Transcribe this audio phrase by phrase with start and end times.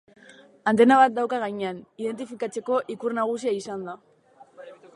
[0.69, 3.95] Antena bat dauka gainean, identifikatzeko ikur nagusia izanda.